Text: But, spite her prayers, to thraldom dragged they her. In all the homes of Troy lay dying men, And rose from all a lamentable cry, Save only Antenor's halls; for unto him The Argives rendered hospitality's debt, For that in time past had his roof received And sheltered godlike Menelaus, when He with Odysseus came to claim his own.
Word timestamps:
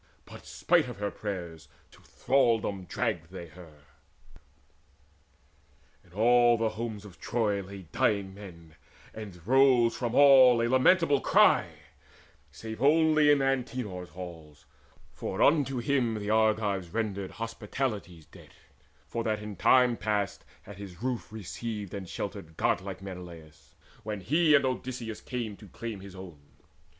But, 0.25 0.47
spite 0.47 0.85
her 0.85 1.11
prayers, 1.11 1.67
to 1.91 2.01
thraldom 2.01 2.85
dragged 2.85 3.29
they 3.29 3.49
her. 3.49 3.83
In 6.03 6.11
all 6.13 6.57
the 6.57 6.69
homes 6.69 7.05
of 7.05 7.19
Troy 7.19 7.61
lay 7.61 7.83
dying 7.91 8.33
men, 8.33 8.73
And 9.13 9.45
rose 9.45 9.95
from 9.95 10.15
all 10.15 10.59
a 10.59 10.67
lamentable 10.67 11.21
cry, 11.21 11.67
Save 12.51 12.81
only 12.81 13.27
Antenor's 13.29 14.09
halls; 14.09 14.65
for 15.13 15.39
unto 15.39 15.77
him 15.77 16.15
The 16.15 16.31
Argives 16.31 16.89
rendered 16.89 17.29
hospitality's 17.33 18.25
debt, 18.25 18.53
For 19.07 19.23
that 19.23 19.39
in 19.39 19.55
time 19.55 19.97
past 19.97 20.43
had 20.63 20.77
his 20.77 21.03
roof 21.03 21.31
received 21.31 21.93
And 21.93 22.09
sheltered 22.09 22.57
godlike 22.57 23.03
Menelaus, 23.03 23.75
when 24.01 24.21
He 24.21 24.53
with 24.55 24.65
Odysseus 24.65 25.21
came 25.21 25.55
to 25.57 25.67
claim 25.67 25.99
his 25.99 26.15
own. 26.15 26.41